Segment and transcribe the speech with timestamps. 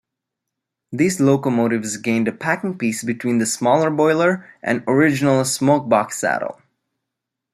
[0.91, 6.59] These locomotives gained a packing piece between the smaller boiler and original smokebox saddle.